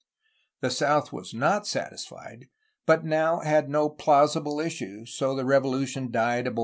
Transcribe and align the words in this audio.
The 0.61 0.71
south 0.71 1.13
was 1.13 1.31
not 1.31 1.67
satisfied, 1.67 2.47
but 2.87 3.05
now 3.05 3.41
had 3.41 3.69
no 3.69 3.87
plausible 3.87 4.59
issue; 4.59 5.05
so 5.05 5.35
the 5.35 5.45
revolution 5.45 6.09
died 6.09 6.47
a 6.47 6.49
bornin'. 6.49 6.59